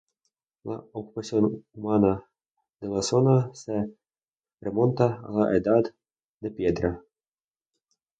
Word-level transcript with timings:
La 0.63 0.77
ocupación 0.93 1.63
humana 1.75 2.25
de 2.79 2.87
la 2.87 3.03
zona 3.03 3.53
se 3.53 3.95
remonta 4.59 5.21
a 5.23 5.29
la 5.31 5.55
Edad 5.55 5.93
de 6.39 6.49
Piedra. 6.49 7.03